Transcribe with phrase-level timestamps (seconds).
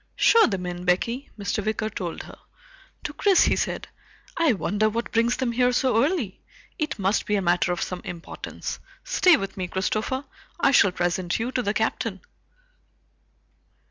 [0.15, 1.63] "Show them in, Becky," Mr.
[1.63, 2.39] Wicker told her.
[3.03, 3.87] To Chris he said,
[4.35, 6.41] "I wonder what brings them here so early?
[6.79, 8.79] It must be a matter of some importance.
[9.03, 10.25] Stay with me, Christopher.
[10.59, 12.21] I shall present you to the Captain."